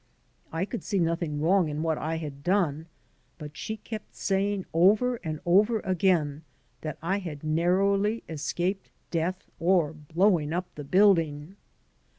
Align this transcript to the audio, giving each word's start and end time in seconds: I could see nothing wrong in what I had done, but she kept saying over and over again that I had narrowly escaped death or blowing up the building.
I 0.51 0.65
could 0.65 0.83
see 0.83 0.97
nothing 0.97 1.39
wrong 1.41 1.69
in 1.69 1.83
what 1.83 1.99
I 1.99 2.17
had 2.17 2.41
done, 2.43 2.87
but 3.37 3.55
she 3.55 3.77
kept 3.77 4.15
saying 4.15 4.65
over 4.73 5.17
and 5.17 5.39
over 5.45 5.79
again 5.81 6.41
that 6.81 6.97
I 7.03 7.19
had 7.19 7.43
narrowly 7.43 8.23
escaped 8.27 8.89
death 9.11 9.47
or 9.59 9.93
blowing 9.93 10.53
up 10.53 10.73
the 10.73 10.83
building. 10.83 11.55